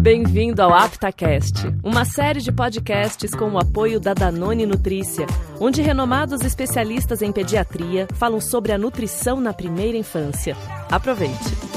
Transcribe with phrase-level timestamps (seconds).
[0.00, 5.26] Bem-vindo ao AptaCast, uma série de podcasts com o apoio da Danone Nutrícia,
[5.60, 10.56] onde renomados especialistas em pediatria falam sobre a nutrição na primeira infância.
[10.88, 11.67] Aproveite!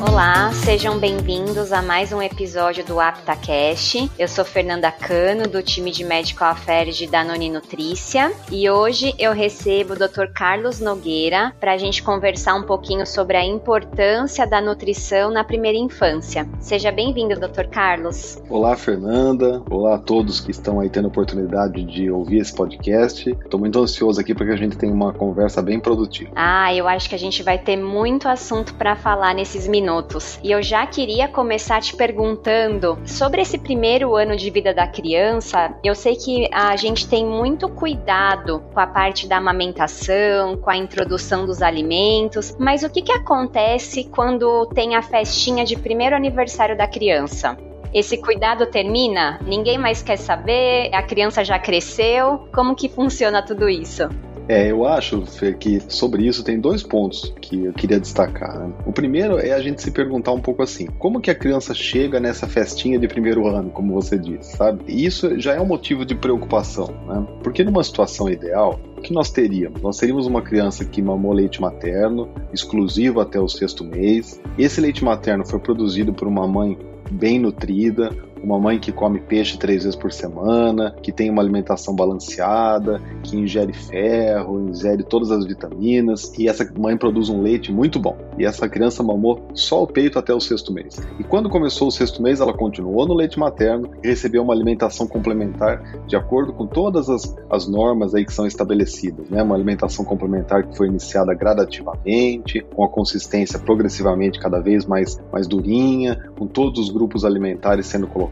[0.00, 4.10] Olá, sejam bem-vindos a mais um episódio do AptaCast.
[4.18, 9.34] Eu sou Fernanda Cano, do time de Medical Affairs de Danone Nutrícia, e hoje eu
[9.34, 10.32] recebo o Dr.
[10.34, 15.76] Carlos Nogueira para a gente conversar um pouquinho sobre a importância da nutrição na primeira
[15.76, 16.48] infância.
[16.60, 17.66] Seja bem-vindo, Dr.
[17.70, 18.42] Carlos.
[18.48, 19.62] Olá, Fernanda.
[19.68, 23.28] Olá a todos que estão aí tendo a oportunidade de ouvir esse podcast.
[23.30, 26.30] Estou muito ansioso aqui para que a gente tenha uma conversa bem produtiva.
[26.34, 30.38] Ah, eu acho que a gente vai ter muito assunto para falar nesses minutos minutos.
[30.42, 35.74] E eu já queria começar te perguntando sobre esse primeiro ano de vida da criança.
[35.82, 40.76] Eu sei que a gente tem muito cuidado com a parte da amamentação, com a
[40.76, 46.76] introdução dos alimentos, mas o que, que acontece quando tem a festinha de primeiro aniversário
[46.76, 47.56] da criança?
[47.92, 49.40] esse cuidado termina?
[49.42, 50.94] Ninguém mais quer saber?
[50.94, 52.48] A criança já cresceu?
[52.54, 54.08] Como que funciona tudo isso?
[54.50, 58.58] É, eu acho, Fê, que sobre isso tem dois pontos que eu queria destacar.
[58.58, 58.72] Né?
[58.84, 62.18] O primeiro é a gente se perguntar um pouco assim: como que a criança chega
[62.18, 64.82] nessa festinha de primeiro ano, como você disse, sabe?
[64.88, 67.24] E isso já é um motivo de preocupação, né?
[67.44, 69.80] Porque numa situação ideal, o que nós teríamos?
[69.82, 74.40] Nós teríamos uma criança que mamou leite materno, exclusivo até o sexto mês.
[74.58, 76.76] Esse leite materno foi produzido por uma mãe
[77.08, 78.10] bem nutrida,
[78.42, 83.36] uma mãe que come peixe três vezes por semana, que tem uma alimentação balanceada, que
[83.36, 88.16] ingere ferro, ingere todas as vitaminas, e essa mãe produz um leite muito bom.
[88.38, 90.98] E essa criança mamou só o peito até o sexto mês.
[91.18, 95.06] E quando começou o sexto mês, ela continuou no leite materno e recebeu uma alimentação
[95.06, 99.42] complementar de acordo com todas as, as normas aí que são estabelecidas, né?
[99.42, 105.46] Uma alimentação complementar que foi iniciada gradativamente, com a consistência progressivamente cada vez mais, mais
[105.46, 108.29] durinha, com todos os grupos alimentares sendo colocados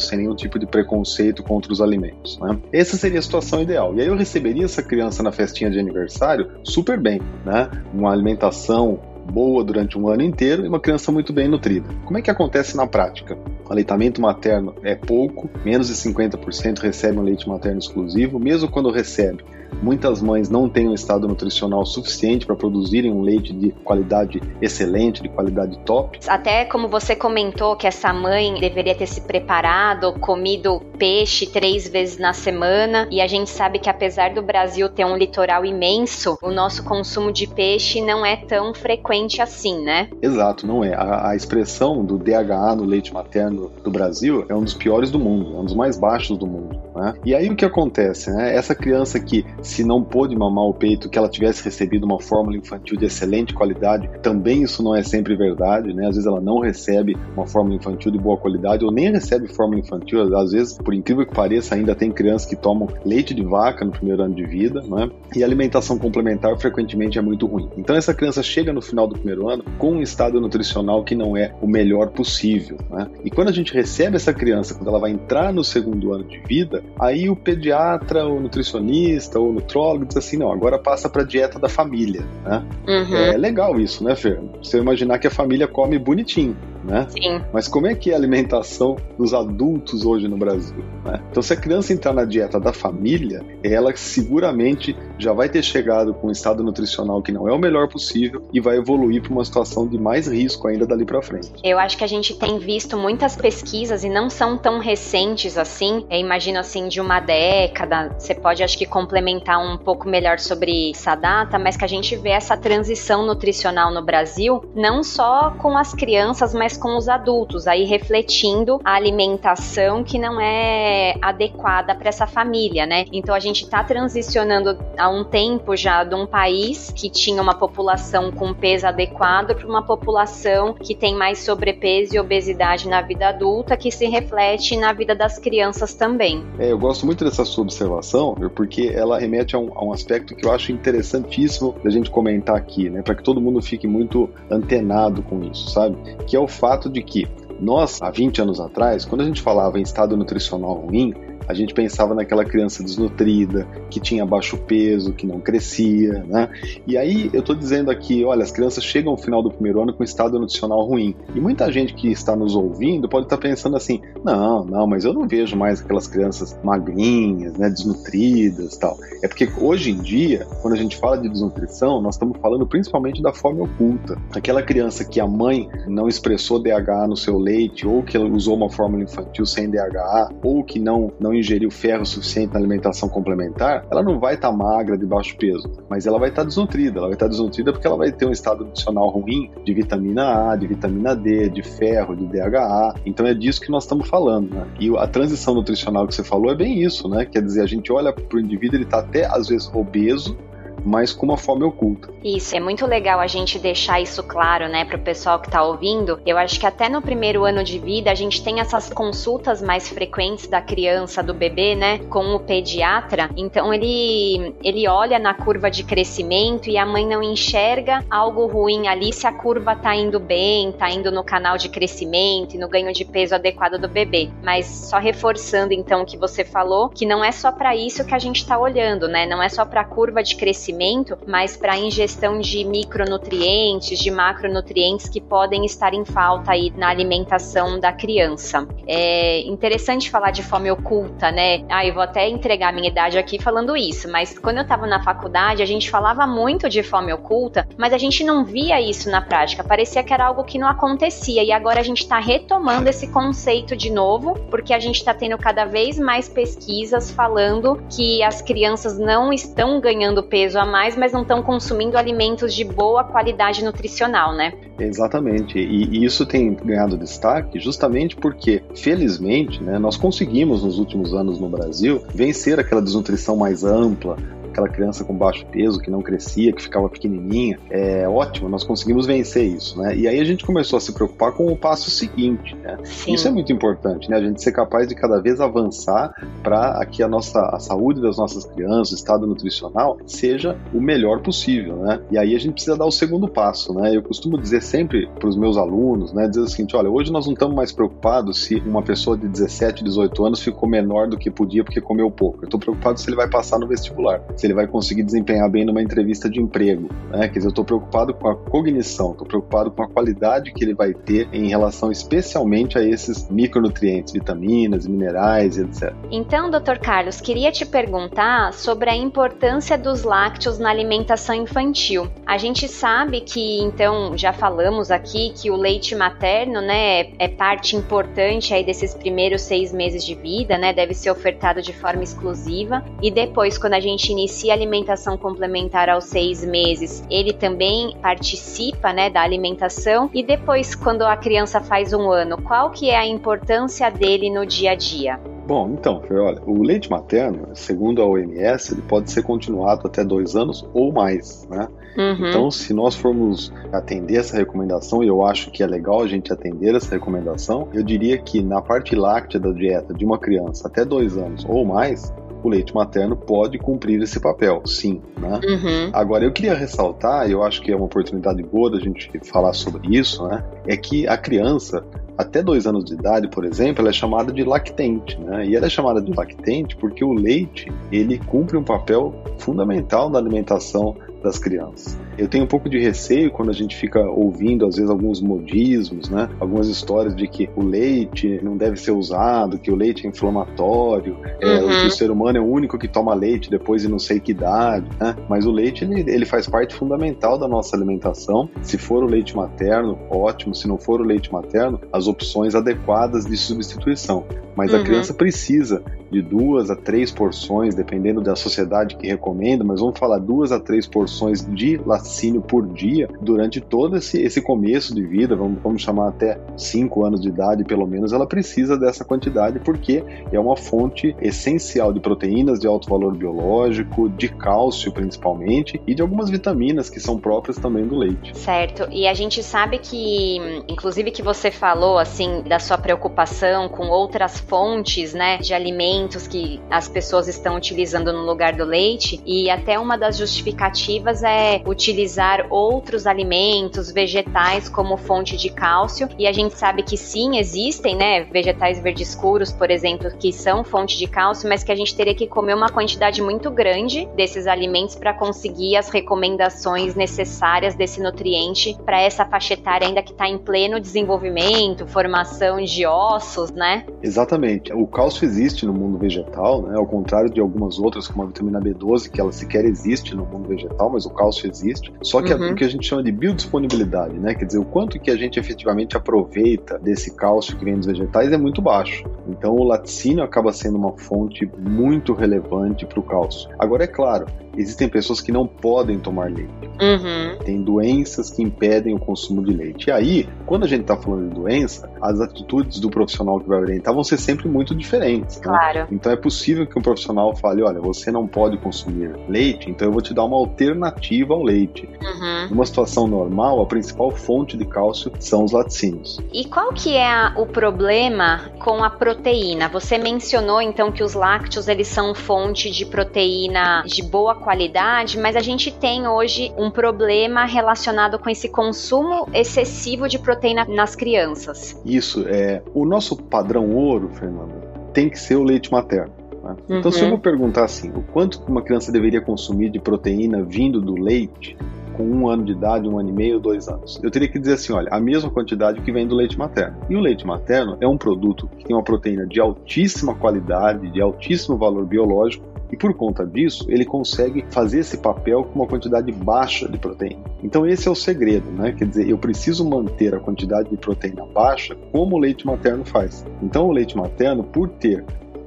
[0.00, 2.38] sem nenhum tipo de preconceito contra os alimentos.
[2.38, 2.58] Né?
[2.72, 3.94] Essa seria a situação ideal.
[3.94, 7.70] E aí eu receberia essa criança na festinha de aniversário super bem, né?
[7.92, 9.00] Uma alimentação
[9.30, 11.88] boa durante um ano inteiro e uma criança muito bem nutrida.
[12.04, 13.36] Como é que acontece na prática?
[13.68, 18.90] O aleitamento materno é pouco, menos de 50% recebem um leite materno exclusivo, mesmo quando
[18.90, 19.44] recebe
[19.82, 25.22] Muitas mães não têm um estado nutricional suficiente para produzirem um leite de qualidade excelente,
[25.22, 26.18] de qualidade top.
[26.26, 32.18] Até como você comentou que essa mãe deveria ter se preparado, comido peixe três vezes
[32.18, 36.50] na semana, e a gente sabe que apesar do Brasil ter um litoral imenso, o
[36.50, 40.08] nosso consumo de peixe não é tão frequente assim, né?
[40.22, 40.94] Exato, não é.
[40.94, 45.18] A, a expressão do DHA no leite materno do Brasil é um dos piores do
[45.18, 46.78] mundo, é um dos mais baixos do mundo.
[46.98, 47.14] Né?
[47.24, 48.30] E aí o que acontece?
[48.30, 48.54] Né?
[48.54, 52.56] Essa criança que se não pôde mamar o peito, que ela tivesse recebido uma fórmula
[52.56, 56.06] infantil de excelente qualidade, também isso não é sempre verdade, né?
[56.06, 59.80] Às vezes ela não recebe uma fórmula infantil de boa qualidade ou nem recebe fórmula
[59.80, 63.84] infantil, às vezes, por incrível que pareça, ainda tem crianças que tomam leite de vaca
[63.84, 65.08] no primeiro ano de vida, né?
[65.36, 67.68] E a alimentação complementar frequentemente é muito ruim.
[67.76, 71.36] Então essa criança chega no final do primeiro ano com um estado nutricional que não
[71.36, 73.08] é o melhor possível, né?
[73.24, 76.38] E quando a gente recebe essa criança, quando ela vai entrar no segundo ano de
[76.40, 81.58] vida, aí o pediatra, o nutricionista, o nutrólogo diz assim, não, agora passa para dieta
[81.58, 82.64] da família, né?
[82.86, 83.16] Uhum.
[83.16, 84.40] É legal isso, né, Fer?
[84.62, 86.56] Você imaginar que a família come bonitinho
[86.88, 87.06] né?
[87.10, 87.42] Sim.
[87.52, 90.82] Mas como é que é a alimentação dos adultos hoje no Brasil?
[91.04, 91.22] Né?
[91.30, 96.14] Então, se a criança entrar na dieta da família, ela seguramente já vai ter chegado
[96.14, 99.44] com um estado nutricional que não é o melhor possível e vai evoluir para uma
[99.44, 101.52] situação de mais risco ainda dali para frente.
[101.62, 106.06] Eu acho que a gente tem visto muitas pesquisas e não são tão recentes assim.
[106.10, 108.14] Eu imagino assim de uma década.
[108.18, 112.14] Você pode acho que complementar um pouco melhor sobre essa data, mas que a gente
[112.14, 117.66] vê essa transição nutricional no Brasil, não só com as crianças, mas com os adultos,
[117.66, 123.06] aí refletindo a alimentação que não é adequada para essa família, né?
[123.12, 127.54] Então a gente está transicionando há um tempo já de um país que tinha uma
[127.54, 133.28] população com peso adequado para uma população que tem mais sobrepeso e obesidade na vida
[133.28, 136.44] adulta, que se reflete na vida das crianças também.
[136.58, 140.34] É, eu gosto muito dessa sua observação, porque ela remete a um, a um aspecto
[140.34, 143.02] que eu acho interessantíssimo da gente comentar aqui, né?
[143.02, 145.96] Para que todo mundo fique muito antenado com isso, sabe?
[146.26, 147.26] Que é o fato de que
[147.60, 151.12] Nós, há 20 anos atrás, quando a gente falava em estado nutricional ruim,
[151.48, 156.50] a gente pensava naquela criança desnutrida, que tinha baixo peso, que não crescia, né?
[156.86, 159.94] E aí eu estou dizendo aqui, olha, as crianças chegam ao final do primeiro ano
[159.94, 161.16] com estado nutricional ruim.
[161.34, 165.14] E muita gente que está nos ouvindo pode estar pensando assim: não, não, mas eu
[165.14, 168.98] não vejo mais aquelas crianças magrinhas, né, desnutridas tal.
[169.22, 173.22] É porque hoje em dia, quando a gente fala de desnutrição, nós estamos falando principalmente
[173.22, 174.18] da fome oculta.
[174.34, 178.68] Aquela criança que a mãe não expressou DHA no seu leite, ou que usou uma
[178.68, 184.02] fórmula infantil sem DHA, ou que não, não ingeriu ferro suficiente na alimentação complementar, ela
[184.02, 186.98] não vai estar tá magra, de baixo peso, mas ela vai estar tá desnutrida.
[186.98, 190.52] Ela vai estar tá desnutrida porque ela vai ter um estado nutricional ruim de vitamina
[190.52, 192.94] A, de vitamina D, de ferro, de DHA.
[193.04, 194.66] Então é disso que nós estamos falando, né?
[194.80, 197.24] E a transição nutricional que você falou é bem isso, né?
[197.24, 200.36] Quer dizer, a gente olha para o indivíduo, ele está até às vezes obeso,
[200.84, 202.08] mas com uma fome oculta.
[202.22, 205.62] Isso, é muito legal a gente deixar isso claro, né, para o pessoal que está
[205.62, 206.20] ouvindo.
[206.24, 209.88] Eu acho que até no primeiro ano de vida a gente tem essas consultas mais
[209.88, 213.30] frequentes da criança, do bebê, né, com o pediatra.
[213.36, 218.88] Então ele ele olha na curva de crescimento e a mãe não enxerga algo ruim
[218.88, 222.68] ali se a curva tá indo bem, tá indo no canal de crescimento e no
[222.68, 224.30] ganho de peso adequado do bebê.
[224.42, 228.14] Mas só reforçando então o que você falou, que não é só para isso que
[228.14, 229.26] a gente está olhando, né?
[229.26, 234.10] Não é só para curva de crescimento crescimento, mas para a ingestão de micronutrientes, de
[234.10, 238.66] macronutrientes que podem estar em falta aí na alimentação da criança.
[238.86, 241.64] É interessante falar de fome oculta, né?
[241.68, 244.86] Ah, eu vou até entregar a minha idade aqui falando isso, mas quando eu estava
[244.86, 249.10] na faculdade, a gente falava muito de fome oculta, mas a gente não via isso
[249.10, 249.64] na prática.
[249.64, 253.74] Parecia que era algo que não acontecia e agora a gente está retomando esse conceito
[253.74, 258.98] de novo, porque a gente está tendo cada vez mais pesquisas falando que as crianças
[258.98, 264.34] não estão ganhando peso a mais, mas não estão consumindo alimentos de boa qualidade nutricional,
[264.34, 264.52] né?
[264.78, 265.58] Exatamente.
[265.58, 271.48] E, isso tem ganhado destaque justamente porque, felizmente, né, nós conseguimos nos últimos anos no
[271.48, 274.16] Brasil vencer aquela desnutrição mais ampla,
[274.58, 277.58] aquela criança com baixo peso, que não crescia, que ficava pequenininha.
[277.70, 279.96] É ótimo, nós conseguimos vencer isso, né?
[279.96, 282.76] E aí a gente começou a se preocupar com o passo seguinte, né?
[283.06, 284.16] Isso é muito importante, né?
[284.16, 286.12] A gente ser capaz de cada vez avançar
[286.42, 291.20] para que a nossa a saúde das nossas crianças, o estado nutricional, seja o melhor
[291.20, 292.00] possível, né?
[292.10, 293.94] E aí a gente precisa dar o segundo passo, né?
[293.94, 296.26] Eu costumo dizer sempre para os meus alunos, né?
[296.26, 299.84] Dizer o seguinte, olha, hoje nós não estamos mais preocupados se uma pessoa de 17,
[299.84, 302.38] 18 anos ficou menor do que podia porque comeu pouco.
[302.42, 305.64] Eu estou preocupado se ele vai passar no vestibular, se ele vai conseguir desempenhar bem
[305.64, 306.88] numa entrevista de emprego.
[307.10, 307.28] Né?
[307.28, 310.74] Quer dizer, eu estou preocupado com a cognição, estou preocupado com a qualidade que ele
[310.74, 315.92] vai ter em relação especialmente a esses micronutrientes, vitaminas, minerais, etc.
[316.10, 322.08] Então, doutor Carlos, queria te perguntar sobre a importância dos lácteos na alimentação infantil.
[322.26, 327.76] A gente sabe que, então, já falamos aqui que o leite materno, né, é parte
[327.76, 332.84] importante aí desses primeiros seis meses de vida, né, deve ser ofertado de forma exclusiva.
[333.02, 338.92] E depois, quando a gente inicia a alimentação complementar aos seis meses, ele também participa
[338.92, 340.08] né, da alimentação.
[340.14, 344.46] E depois, quando a criança faz um ano, qual que é a importância dele no
[344.46, 345.20] dia a dia?
[345.48, 350.36] Bom, então, olha, o leite materno, segundo a OMS, ele pode ser continuado até dois
[350.36, 351.66] anos ou mais, né?
[351.96, 352.28] Uhum.
[352.28, 356.30] Então, se nós formos atender essa recomendação, e eu acho que é legal a gente
[356.30, 360.84] atender essa recomendação, eu diria que na parte láctea da dieta de uma criança até
[360.84, 362.12] dois anos ou mais,
[362.46, 365.00] o leite materno pode cumprir esse papel, sim.
[365.18, 365.40] Né?
[365.44, 365.90] Uhum.
[365.92, 369.96] Agora, eu queria ressaltar, eu acho que é uma oportunidade boa da gente falar sobre
[369.96, 370.44] isso, né?
[370.66, 371.84] é que a criança,
[372.16, 375.46] até dois anos de idade, por exemplo, ela é chamada de lactente, né?
[375.46, 380.18] E ela é chamada de lactente porque o leite ele cumpre um papel fundamental na
[380.18, 381.98] alimentação das crianças.
[382.16, 386.08] Eu tenho um pouco de receio quando a gente fica ouvindo, às vezes, alguns modismos,
[386.08, 386.28] né?
[386.40, 391.16] Algumas histórias de que o leite não deve ser usado, que o leite é inflamatório,
[391.40, 391.70] é, uhum.
[391.70, 394.20] é, que o ser humano é o único que toma leite depois de não sei
[394.20, 395.16] que idade, né?
[395.28, 398.48] Mas o leite, ele, ele faz parte fundamental da nossa alimentação.
[398.62, 400.54] Se for o leite materno, ótimo.
[400.54, 404.24] Se não for o leite materno, as opções adequadas de substituição.
[404.56, 404.80] Mas uhum.
[404.80, 409.98] a criança precisa de duas a três porções, dependendo da sociedade que recomenda, mas vamos
[409.98, 411.07] falar duas a três porções
[411.52, 416.38] de laticínio por dia durante todo esse, esse começo de vida, vamos, vamos chamar até
[416.56, 421.92] cinco anos de idade pelo menos, ela precisa dessa quantidade porque é uma fonte essencial
[421.92, 427.18] de proteínas de alto valor biológico, de cálcio principalmente e de algumas vitaminas que são
[427.18, 428.36] próprias também do leite.
[428.36, 430.38] Certo, e a gente sabe que,
[430.68, 436.60] inclusive que você falou assim da sua preocupação com outras fontes, né, de alimentos que
[436.70, 441.62] as pessoas estão utilizando no lugar do leite e até uma das justificativas alternativas é
[441.66, 446.08] utilizar outros alimentos, vegetais como fonte de cálcio.
[446.18, 450.64] E a gente sabe que sim, existem, né, vegetais verdes escuros, por exemplo, que são
[450.64, 454.46] fonte de cálcio, mas que a gente teria que comer uma quantidade muito grande desses
[454.46, 460.28] alimentos para conseguir as recomendações necessárias desse nutriente para essa faixa etária ainda que está
[460.28, 463.84] em pleno desenvolvimento, formação de ossos, né?
[464.02, 464.72] Exatamente.
[464.72, 466.76] O cálcio existe no mundo vegetal, né?
[466.76, 470.48] Ao contrário de algumas outras, como a vitamina B12, que ela sequer existe no mundo
[470.48, 471.92] vegetal, mas o cálcio existe.
[472.02, 472.44] Só que uhum.
[472.44, 474.34] é o que a gente chama de biodisponibilidade, né?
[474.34, 478.32] Quer dizer, o quanto que a gente efetivamente aproveita desse cálcio que vem dos vegetais
[478.32, 479.04] é muito baixo.
[479.28, 483.50] Então o laticínio acaba sendo uma fonte muito relevante para o cálcio.
[483.58, 484.26] Agora é claro,
[484.58, 486.50] existem pessoas que não podem tomar leite.
[486.80, 487.38] Uhum.
[487.44, 489.88] Tem doenças que impedem o consumo de leite.
[489.88, 493.60] E aí, quando a gente está falando de doença, as atitudes do profissional que vai
[493.60, 495.36] orientar vão ser sempre muito diferentes.
[495.36, 495.42] Né?
[495.42, 495.86] Claro.
[495.90, 499.92] Então é possível que um profissional fale: olha, você não pode consumir leite, então eu
[499.92, 501.88] vou te dar uma alternativa ao leite.
[502.02, 502.48] Uhum.
[502.50, 506.18] Numa situação normal, a principal fonte de cálcio são os laticínios.
[506.32, 509.68] E qual que é a, o problema com a proteína?
[509.68, 515.18] Você mencionou então que os lácteos eles são fonte de proteína de boa qualidade qualidade,
[515.18, 520.96] mas a gente tem hoje um problema relacionado com esse consumo excessivo de proteína nas
[520.96, 521.78] crianças.
[521.84, 522.62] Isso, é.
[522.72, 524.54] O nosso padrão ouro, Fernando,
[524.94, 526.14] tem que ser o leite materno.
[526.42, 526.56] Né?
[526.64, 526.90] Então, uhum.
[526.90, 527.10] se eu uhum.
[527.10, 531.54] vou perguntar assim, o quanto uma criança deveria consumir de proteína vindo do leite,
[531.98, 534.00] com um ano de idade, um ano e meio, dois anos.
[534.02, 536.78] Eu teria que dizer assim, olha, a mesma quantidade que vem do leite materno.
[536.88, 541.02] E o leite materno é um produto que tem uma proteína de altíssima qualidade, de
[541.02, 546.10] altíssimo valor biológico, e por conta disso, ele consegue fazer esse papel com uma quantidade
[546.12, 547.22] baixa de proteína.
[547.42, 548.72] Então esse é o segredo, né?
[548.72, 553.24] Quer dizer, eu preciso manter a quantidade de proteína baixa como o leite materno faz.
[553.42, 555.04] Então o leite materno, por ter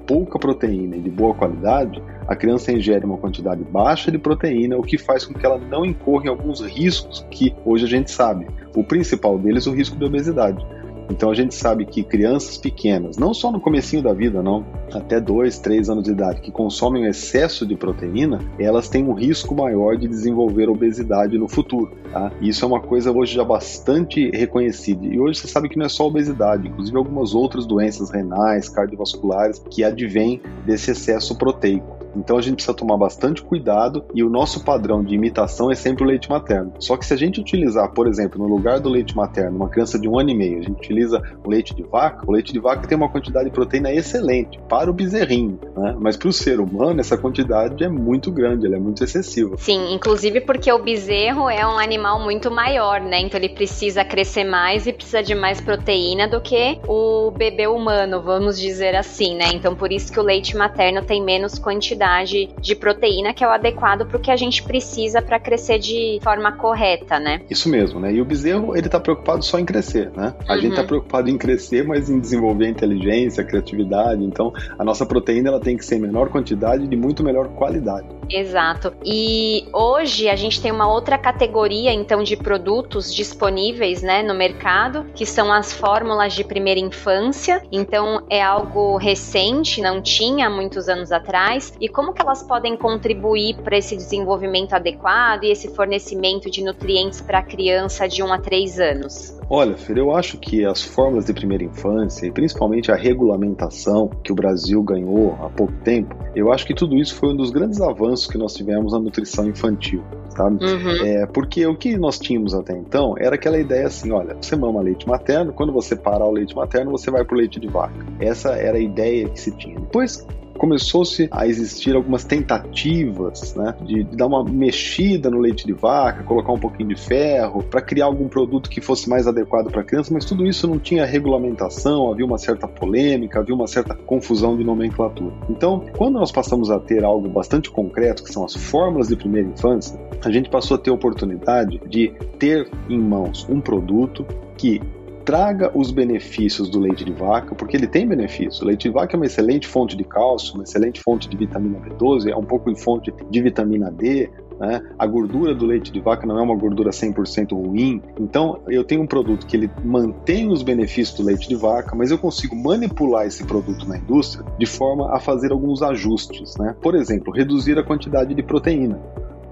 [0.07, 4.81] pouca proteína e de boa qualidade, a criança ingere uma quantidade baixa de proteína, o
[4.81, 8.47] que faz com que ela não incorra em alguns riscos que hoje a gente sabe.
[8.75, 10.65] O principal deles é o risco de obesidade.
[11.11, 15.19] Então a gente sabe que crianças pequenas, não só no comecinho da vida, não, até
[15.19, 19.53] 2, 3 anos de idade, que consomem um excesso de proteína, elas têm um risco
[19.53, 21.91] maior de desenvolver obesidade no futuro.
[22.13, 22.31] Tá?
[22.41, 25.05] Isso é uma coisa hoje já bastante reconhecida.
[25.05, 29.61] E hoje você sabe que não é só obesidade, inclusive algumas outras doenças renais, cardiovasculares,
[29.69, 32.00] que advêm desse excesso proteico.
[32.15, 36.03] Então a gente precisa tomar bastante cuidado e o nosso padrão de imitação é sempre
[36.03, 36.73] o leite materno.
[36.79, 39.99] Só que se a gente utilizar, por exemplo, no lugar do leite materno, uma criança
[39.99, 42.59] de um ano e meio, a gente utiliza o leite de vaca, o leite de
[42.59, 45.95] vaca tem uma quantidade de proteína excelente para o bezerrinho, né?
[45.99, 49.55] Mas para o ser humano essa quantidade é muito grande, ela é muito excessiva.
[49.57, 53.21] Sim, inclusive porque o bezerro é um animal muito maior, né?
[53.21, 58.21] Então ele precisa crescer mais e precisa de mais proteína do que o bebê humano,
[58.21, 59.45] vamos dizer assim, né?
[59.53, 63.47] Então por isso que o leite materno tem menos quantidade quantidade de proteína que é
[63.47, 67.41] o adequado para o que a gente precisa para crescer de forma correta, né?
[67.49, 68.11] Isso mesmo, né?
[68.11, 70.33] E o bezerro, ele tá preocupado só em crescer, né?
[70.47, 70.61] A uhum.
[70.61, 74.23] gente tá preocupado em crescer, mas em desenvolver inteligência, criatividade.
[74.23, 77.49] Então, a nossa proteína ela tem que ser em menor quantidade e de muito melhor
[77.49, 78.07] qualidade.
[78.29, 78.93] Exato.
[79.05, 85.05] E hoje a gente tem uma outra categoria, então, de produtos disponíveis, né, no mercado,
[85.13, 87.61] que são as fórmulas de primeira infância.
[87.71, 91.73] Então, é algo recente, não tinha muitos anos atrás.
[91.79, 97.21] E como que elas podem contribuir para esse desenvolvimento adequado e esse fornecimento de nutrientes
[97.21, 99.41] para a criança de 1 a 3 anos?
[99.49, 104.31] Olha, Fer, eu acho que as fórmulas de primeira infância e principalmente a regulamentação que
[104.31, 107.81] o Brasil ganhou há pouco tempo, eu acho que tudo isso foi um dos grandes
[107.81, 110.63] avanços que nós tivemos na nutrição infantil, sabe?
[110.63, 111.05] Uhum.
[111.05, 114.81] É, porque o que nós tínhamos até então era aquela ideia assim, olha, você mama
[114.81, 117.93] leite materno, quando você parar o leite materno, você vai pro leite de vaca.
[118.21, 119.77] Essa era a ideia que se tinha.
[119.77, 120.25] Depois
[120.61, 126.21] começou-se a existir algumas tentativas né, de, de, dar uma mexida no leite de vaca,
[126.21, 130.13] colocar um pouquinho de ferro, para criar algum produto que fosse mais adequado para criança,
[130.13, 134.63] mas tudo isso não tinha regulamentação, havia uma certa polêmica, havia uma certa confusão de
[134.63, 135.33] nomenclatura.
[135.49, 139.47] Então, quando nós passamos a ter algo bastante concreto, que são as fórmulas de primeira
[139.47, 144.23] infância, a gente passou a ter a oportunidade de ter em mãos um produto
[144.55, 144.79] que
[145.25, 148.63] traga os benefícios do leite de vaca, porque ele tem benefício.
[148.63, 151.79] O leite de vaca é uma excelente fonte de cálcio, uma excelente fonte de vitamina
[151.79, 154.29] B12, é um pouco de fonte de vitamina D,
[154.61, 154.79] né?
[154.97, 157.99] A gordura do leite de vaca não é uma gordura 100% ruim.
[158.19, 162.11] Então, eu tenho um produto que ele mantém os benefícios do leite de vaca, mas
[162.11, 166.75] eu consigo manipular esse produto na indústria de forma a fazer alguns ajustes, né?
[166.79, 168.99] Por exemplo, reduzir a quantidade de proteína.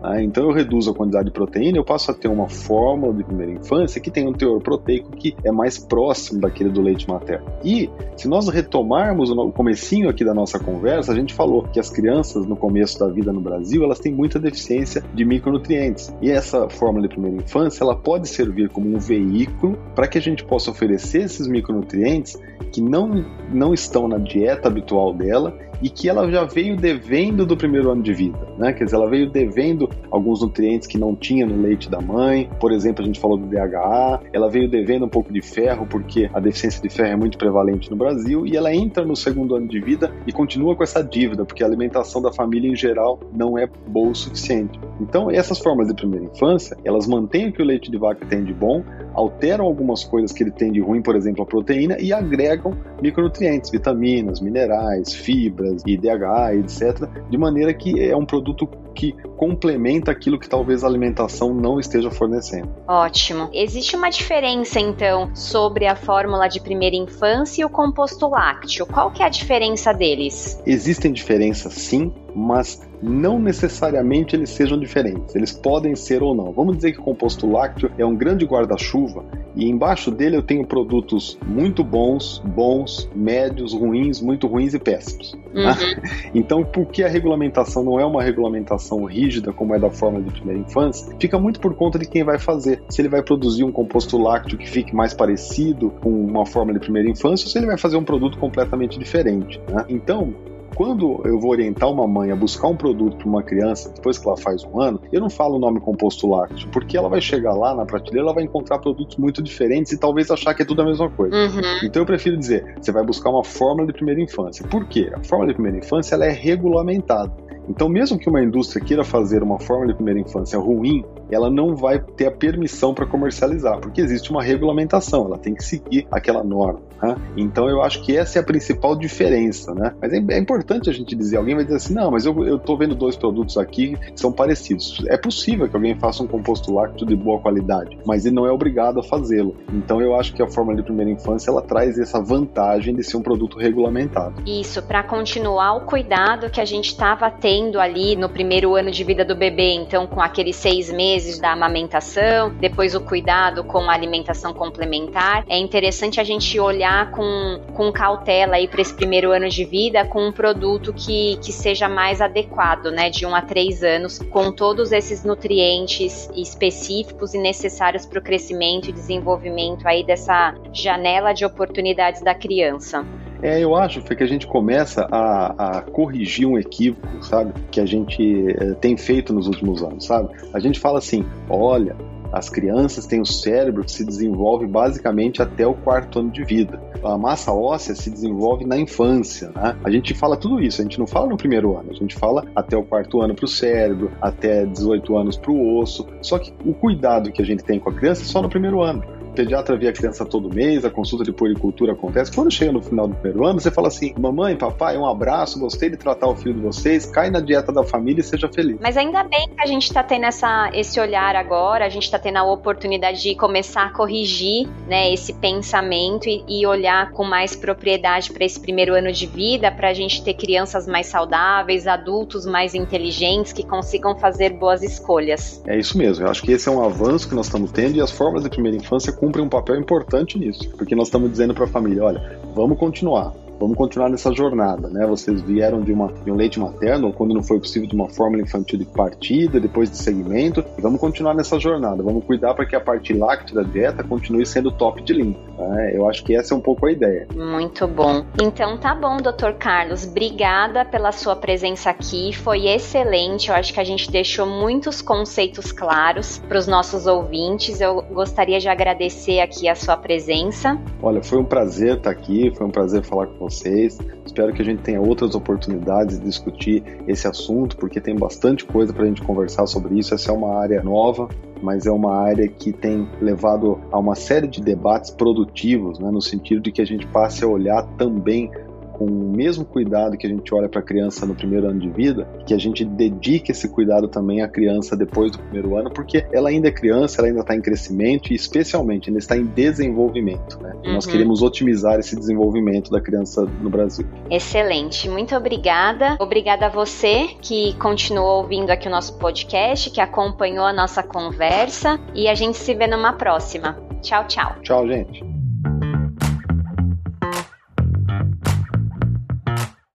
[0.01, 0.23] Né?
[0.23, 3.51] Então eu reduzo a quantidade de proteína, eu passo a ter uma fórmula de primeira
[3.51, 7.45] infância que tem um teor proteico que é mais próximo daquele do leite materno.
[7.63, 11.89] E se nós retomarmos o comecinho aqui da nossa conversa, a gente falou que as
[11.89, 16.13] crianças no começo da vida no Brasil, elas têm muita deficiência de micronutrientes.
[16.21, 20.21] E essa fórmula de primeira infância, ela pode servir como um veículo para que a
[20.21, 22.37] gente possa oferecer esses micronutrientes
[22.71, 27.55] que não, não estão na dieta habitual dela e que ela já veio devendo do
[27.55, 28.73] primeiro ano de vida, né?
[28.73, 32.71] Quer dizer, ela veio devendo alguns nutrientes que não tinha no leite da mãe, por
[32.71, 36.39] exemplo, a gente falou do DHA, ela veio devendo um pouco de ferro, porque a
[36.39, 39.79] deficiência de ferro é muito prevalente no Brasil, e ela entra no segundo ano de
[39.79, 43.67] vida e continua com essa dívida, porque a alimentação da família em geral não é
[43.87, 44.79] boa o suficiente.
[44.99, 48.43] Então, essas formas de primeira infância, elas mantêm o que o leite de vaca tem
[48.43, 52.13] de bom, alteram algumas coisas que ele tem de ruim, por exemplo, a proteína, e
[52.13, 59.78] agregam micronutrientes, vitaminas, minerais, fibras, IDH, etc., de maneira que é um produto que complementa
[60.11, 62.69] aquilo que talvez a alimentação não esteja fornecendo.
[62.87, 63.49] Ótimo.
[63.53, 68.85] Existe uma diferença então sobre a fórmula de primeira infância e o composto lácteo.
[68.85, 70.61] Qual que é a diferença deles?
[70.65, 75.35] Existem diferenças sim, mas não necessariamente eles sejam diferentes.
[75.35, 76.51] Eles podem ser ou não.
[76.51, 79.23] Vamos dizer que o composto lácteo é um grande guarda-chuva
[79.55, 85.33] e embaixo dele eu tenho produtos muito bons, bons, médios, ruins, muito ruins e péssimos.
[85.53, 86.19] Uhum.
[86.33, 90.59] Então, porque a regulamentação não é uma regulamentação rígida como é da forma de primeira
[90.59, 92.83] infância, fica muito por conta de quem vai fazer.
[92.87, 96.79] Se ele vai produzir um composto lácteo que fique mais parecido com uma forma de
[96.79, 99.59] primeira infância, ou se ele vai fazer um produto completamente diferente.
[99.69, 99.85] Né?
[99.89, 100.33] Então,
[100.75, 104.27] quando eu vou orientar uma mãe a buscar um produto para uma criança depois que
[104.27, 107.53] ela faz um ano, eu não falo o nome composto lácteo, porque ela vai chegar
[107.53, 110.81] lá na prateleira, ela vai encontrar produtos muito diferentes e talvez achar que é tudo
[110.81, 111.35] a mesma coisa.
[111.35, 111.61] Uhum.
[111.83, 114.65] Então eu prefiro dizer, você vai buscar uma fórmula de primeira infância.
[114.67, 115.11] Por quê?
[115.13, 117.48] A fórmula de primeira infância ela é regulamentada.
[117.69, 121.75] Então, mesmo que uma indústria queira fazer uma forma de primeira infância ruim, ela não
[121.75, 126.43] vai ter a permissão para comercializar, porque existe uma regulamentação, ela tem que seguir aquela
[126.43, 126.81] norma.
[127.01, 127.15] Né?
[127.37, 129.73] Então, eu acho que essa é a principal diferença.
[129.73, 129.93] Né?
[130.01, 132.77] Mas é, é importante a gente dizer: alguém vai dizer assim, não, mas eu estou
[132.77, 135.03] vendo dois produtos aqui que são parecidos.
[135.07, 138.51] É possível que alguém faça um composto lácteo de boa qualidade, mas ele não é
[138.51, 139.55] obrigado a fazê-lo.
[139.71, 143.17] Então, eu acho que a fórmula de primeira infância ela traz essa vantagem de ser
[143.17, 144.41] um produto regulamentado.
[144.45, 149.03] Isso, para continuar o cuidado que a gente estava tendo ali no primeiro ano de
[149.03, 153.93] vida do bebê, então com aqueles seis meses da amamentação, depois o cuidado com a
[153.93, 155.43] alimentação complementar.
[155.49, 160.05] É interessante a gente olhar com, com cautela aí para esse primeiro ano de vida
[160.05, 164.51] com um produto que, que seja mais adequado, né, de um a três anos, com
[164.51, 171.45] todos esses nutrientes específicos e necessários para o crescimento e desenvolvimento aí dessa janela de
[171.45, 173.05] oportunidades da criança.
[173.41, 177.53] É, eu acho que a gente começa a, a, corrigir um equívoco, sabe?
[177.71, 180.29] Que a gente é, tem feito nos últimos anos, sabe?
[180.53, 181.95] A gente fala assim: olha,
[182.31, 186.81] as crianças têm o cérebro que se desenvolve basicamente até o quarto ano de vida.
[187.03, 189.51] A massa óssea se desenvolve na infância.
[189.55, 189.75] Né?
[189.83, 192.43] A gente fala tudo isso, a gente não fala no primeiro ano, a gente fala
[192.55, 196.05] até o quarto ano para o cérebro, até 18 anos para o osso.
[196.21, 198.81] Só que o cuidado que a gente tem com a criança é só no primeiro
[198.81, 202.29] ano pediatra vê a criança todo mês, a consulta de puericultura acontece.
[202.29, 205.89] Quando chega no final do primeiro ano, você fala assim: mamãe, papai, um abraço, gostei
[205.89, 208.77] de tratar o filho de vocês, cai na dieta da família e seja feliz.
[208.81, 212.19] Mas ainda bem que a gente está tendo essa, esse olhar agora, a gente está
[212.19, 217.55] tendo a oportunidade de começar a corrigir né, esse pensamento e, e olhar com mais
[217.55, 222.45] propriedade para esse primeiro ano de vida, para a gente ter crianças mais saudáveis, adultos
[222.45, 225.63] mais inteligentes que consigam fazer boas escolhas.
[225.65, 228.01] É isso mesmo, eu acho que esse é um avanço que nós estamos tendo e
[228.01, 231.65] as formas de primeira infância cumprem um papel importante nisso, porque nós estamos dizendo para
[231.65, 235.05] a família, olha, vamos continuar, vamos continuar nessa jornada, né?
[235.05, 238.41] Vocês vieram de, uma, de um leite materno, quando não foi possível, de uma fórmula
[238.41, 242.01] infantil de partida, depois de segmento, e vamos continuar nessa jornada.
[242.01, 245.37] Vamos cuidar para que a parte láctea da dieta continue sendo top de linha.
[245.57, 245.91] Né?
[245.93, 247.27] Eu acho que essa é um pouco a ideia.
[247.35, 248.23] Muito bom.
[248.41, 250.05] Então tá bom, doutor Carlos.
[250.05, 252.33] Obrigada pela sua presença aqui.
[252.33, 253.49] Foi excelente.
[253.49, 257.81] Eu acho que a gente deixou muitos conceitos claros para os nossos ouvintes.
[257.81, 260.79] Eu gostaria de agradecer aqui a sua presença.
[261.01, 263.97] Olha, foi um prazer estar aqui, foi um prazer falar com vocês.
[264.25, 268.93] Espero que a gente tenha outras oportunidades de discutir esse assunto, porque tem bastante coisa
[268.93, 270.13] para a gente conversar sobre isso.
[270.13, 271.27] Essa é uma área nova,
[271.61, 276.21] mas é uma área que tem levado a uma série de debates produtivos, né, no
[276.21, 278.51] sentido de que a gente passe a olhar também
[278.99, 281.89] com o mesmo cuidado que a gente olha para a criança no primeiro ano de
[281.89, 286.25] vida, que a gente dedique esse cuidado também à criança depois do primeiro ano, porque
[286.33, 290.61] ela ainda é criança, ela ainda está em crescimento e, especialmente, ainda está em desenvolvimento.
[290.61, 290.73] Né?
[290.83, 290.93] Uhum.
[290.95, 294.05] Nós queremos otimizar esse desenvolvimento da criança no Brasil.
[294.29, 296.17] Excelente, muito obrigada.
[296.19, 301.97] Obrigada a você que continuou ouvindo aqui o nosso podcast, que acompanhou a nossa conversa
[302.13, 303.79] e a gente se vê numa próxima.
[304.01, 304.55] Tchau, tchau.
[304.61, 305.38] Tchau, gente.